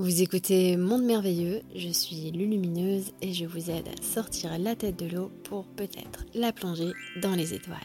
Vous 0.00 0.22
écoutez 0.22 0.78
Monde 0.78 1.04
Merveilleux, 1.04 1.60
je 1.76 1.90
suis 1.90 2.30
Lulumineuse 2.30 3.12
et 3.20 3.34
je 3.34 3.44
vous 3.44 3.70
aide 3.70 3.86
à 3.86 4.02
sortir 4.02 4.58
la 4.58 4.74
tête 4.74 4.98
de 4.98 5.04
l'eau 5.04 5.30
pour 5.44 5.66
peut-être 5.66 6.24
la 6.32 6.54
plonger 6.54 6.92
dans 7.20 7.34
les 7.34 7.52
étoiles. 7.52 7.76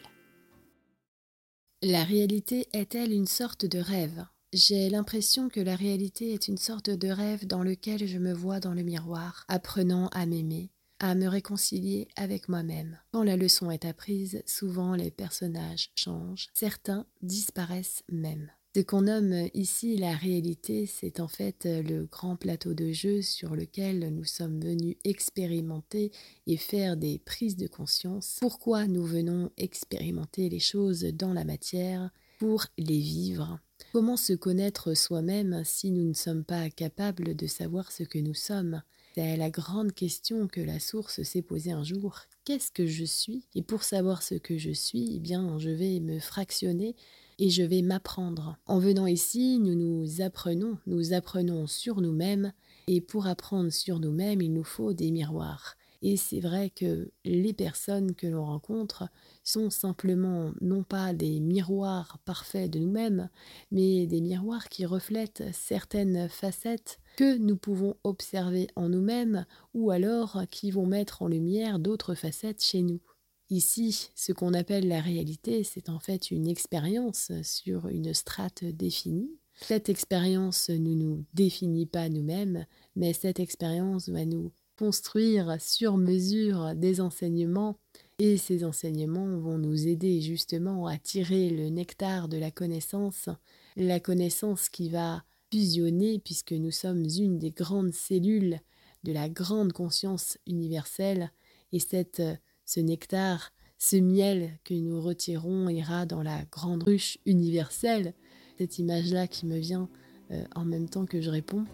La 1.81 2.05
réalité 2.05 2.69
est-elle 2.71 3.11
une 3.11 3.27
sorte 3.27 3.65
de 3.65 3.79
rêve? 3.79 4.25
J'ai 4.53 4.89
l'impression 4.89 5.49
que 5.49 5.59
la 5.59 5.75
réalité 5.75 6.33
est 6.33 6.47
une 6.47 6.57
sorte 6.57 6.89
de 6.89 7.09
rêve 7.09 7.45
dans 7.45 7.63
lequel 7.63 8.07
je 8.07 8.17
me 8.17 8.31
vois 8.31 8.61
dans 8.61 8.73
le 8.73 8.83
miroir, 8.83 9.43
apprenant 9.49 10.07
à 10.13 10.25
m'aimer, 10.25 10.71
à 11.01 11.15
me 11.15 11.27
réconcilier 11.27 12.07
avec 12.15 12.47
moi-même. 12.47 12.97
Quand 13.11 13.23
la 13.23 13.35
leçon 13.35 13.71
est 13.71 13.83
apprise, 13.83 14.41
souvent 14.45 14.95
les 14.95 15.11
personnages 15.11 15.91
changent, 15.95 16.47
certains 16.53 17.05
disparaissent 17.21 18.03
même. 18.09 18.49
Ce 18.75 18.81
qu'on 18.81 19.03
nomme 19.03 19.47
ici 19.53 19.95
la 19.95 20.13
réalité, 20.13 20.85
c'est 20.85 21.21
en 21.21 21.29
fait 21.29 21.63
le 21.63 22.07
grand 22.11 22.35
plateau 22.35 22.73
de 22.73 22.91
jeu 22.91 23.21
sur 23.21 23.55
lequel 23.55 24.13
nous 24.13 24.25
sommes 24.25 24.59
venus 24.59 24.97
expérimenter 25.05 26.11
et 26.45 26.57
faire 26.57 26.97
des 26.97 27.19
prises 27.19 27.55
de 27.55 27.67
conscience. 27.67 28.35
Pourquoi 28.41 28.85
nous 28.87 29.05
venons 29.05 29.49
expérimenter 29.55 30.49
les 30.49 30.59
choses 30.59 31.03
dans 31.03 31.31
la 31.31 31.45
matière 31.45 32.09
pour 32.37 32.65
les 32.77 32.99
vivre? 32.99 33.61
Comment 33.93 34.17
se 34.17 34.33
connaître 34.33 34.93
soi-même 34.93 35.61
si 35.63 35.91
nous 35.91 36.09
ne 36.09 36.13
sommes 36.13 36.43
pas 36.43 36.69
capables 36.69 37.33
de 37.33 37.47
savoir 37.47 37.93
ce 37.93 38.03
que 38.03 38.19
nous 38.19 38.33
sommes? 38.33 38.81
C'est 39.15 39.37
la 39.37 39.49
grande 39.49 39.93
question 39.93 40.49
que 40.49 40.59
la 40.59 40.81
source 40.81 41.23
s'est 41.23 41.41
posée 41.41 41.71
un 41.71 41.85
jour. 41.85 42.19
Qu'est-ce 42.43 42.73
que 42.73 42.87
je 42.87 43.05
suis? 43.05 43.47
Et 43.55 43.61
pour 43.61 43.83
savoir 43.83 44.21
ce 44.21 44.35
que 44.35 44.57
je 44.57 44.71
suis, 44.71 45.15
eh 45.15 45.19
bien, 45.21 45.57
je 45.59 45.69
vais 45.69 46.01
me 46.01 46.19
fractionner 46.19 46.97
et 47.39 47.49
je 47.49 47.63
vais 47.63 47.81
m'apprendre. 47.81 48.57
En 48.65 48.79
venant 48.79 49.07
ici, 49.07 49.59
nous 49.59 49.75
nous 49.75 50.21
apprenons, 50.21 50.77
nous 50.87 51.13
apprenons 51.13 51.67
sur 51.67 52.01
nous-mêmes, 52.01 52.53
et 52.87 53.01
pour 53.01 53.27
apprendre 53.27 53.71
sur 53.71 53.99
nous-mêmes, 53.99 54.41
il 54.41 54.53
nous 54.53 54.63
faut 54.63 54.93
des 54.93 55.11
miroirs. 55.11 55.75
Et 56.01 56.17
c'est 56.17 56.39
vrai 56.39 56.69
que 56.69 57.09
les 57.23 57.53
personnes 57.53 58.13
que 58.13 58.27
l'on 58.27 58.45
rencontre 58.45 59.09
sont 59.43 59.71
simplement 59.71 60.51
non 60.61 60.83
pas 60.83 61.13
des 61.13 61.39
miroirs 61.39 62.19
parfaits 62.25 62.69
de 62.69 62.77
nous-mêmes, 62.77 63.29
mais 63.71 64.05
des 64.05 64.21
miroirs 64.21 64.69
qui 64.69 64.85
reflètent 64.85 65.43
certaines 65.51 66.29
facettes 66.29 66.99
que 67.17 67.37
nous 67.37 67.57
pouvons 67.57 67.95
observer 68.03 68.67
en 68.75 68.89
nous-mêmes 68.89 69.45
ou 69.73 69.89
alors 69.89 70.43
qui 70.51 70.69
vont 70.69 70.85
mettre 70.85 71.23
en 71.23 71.27
lumière 71.27 71.79
d'autres 71.79 72.13
facettes 72.13 72.63
chez 72.63 72.83
nous. 72.83 73.01
Ici, 73.49 74.09
ce 74.15 74.31
qu'on 74.31 74.53
appelle 74.53 74.87
la 74.87 75.01
réalité, 75.01 75.63
c'est 75.63 75.89
en 75.89 75.99
fait 75.99 76.31
une 76.31 76.47
expérience 76.47 77.31
sur 77.43 77.87
une 77.87 78.13
strate 78.13 78.63
définie. 78.65 79.37
Cette 79.61 79.87
expérience 79.87 80.69
ne 80.69 80.95
nous 80.95 81.25
définit 81.33 81.85
pas 81.85 82.09
nous-mêmes, 82.09 82.65
mais 82.95 83.13
cette 83.13 83.39
expérience 83.39 84.09
va 84.09 84.25
nous 84.25 84.51
construire 84.77 85.61
sur 85.61 85.95
mesure 85.97 86.73
des 86.75 86.99
enseignements 86.99 87.77
et 88.19 88.37
ces 88.37 88.65
enseignements 88.65 89.37
vont 89.37 89.57
nous 89.57 89.87
aider 89.87 90.21
justement 90.21 90.87
à 90.87 90.97
tirer 90.97 91.49
le 91.49 91.69
nectar 91.69 92.27
de 92.27 92.37
la 92.37 92.51
connaissance, 92.51 93.29
la 93.77 93.99
connaissance 93.99 94.69
qui 94.69 94.89
va 94.89 95.23
fusionner 95.51 96.19
puisque 96.19 96.51
nous 96.51 96.71
sommes 96.71 97.05
une 97.05 97.39
des 97.39 97.51
grandes 97.51 97.93
cellules 97.93 98.59
de 99.03 99.13
la 99.13 99.29
grande 99.29 99.71
conscience 99.71 100.37
universelle 100.47 101.31
et 101.71 101.79
cette 101.79 102.21
ce 102.65 102.79
nectar, 102.79 103.51
ce 103.77 103.97
miel 103.97 104.57
que 104.63 104.73
nous 104.73 105.01
retirons 105.01 105.69
ira 105.69 106.05
dans 106.05 106.23
la 106.23 106.43
grande 106.51 106.83
ruche 106.83 107.17
universelle. 107.25 108.13
Cette 108.57 108.79
image-là 108.79 109.27
qui 109.27 109.45
me 109.45 109.57
vient 109.57 109.89
euh, 110.31 110.43
en 110.55 110.65
même 110.65 110.89
temps 110.89 111.05
que 111.05 111.21
je 111.21 111.29
réponds. 111.29 111.65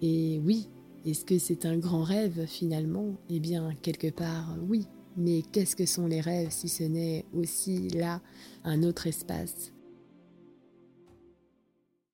Et 0.00 0.40
oui, 0.44 0.68
est-ce 1.04 1.24
que 1.24 1.38
c'est 1.38 1.66
un 1.66 1.76
grand 1.76 2.02
rêve 2.02 2.46
finalement? 2.46 3.16
Eh 3.28 3.40
bien, 3.40 3.74
quelque 3.82 4.10
part, 4.10 4.56
oui. 4.68 4.86
Mais 5.16 5.42
qu'est-ce 5.52 5.74
que 5.74 5.86
sont 5.86 6.06
les 6.06 6.20
rêves 6.20 6.50
si 6.50 6.68
ce 6.68 6.84
n'est 6.84 7.24
aussi 7.34 7.88
là 7.88 8.22
un 8.62 8.84
autre 8.84 9.08
espace? 9.08 9.72